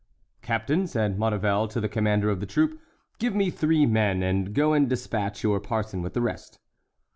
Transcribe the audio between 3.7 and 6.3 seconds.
men, and go and despatch your parson with the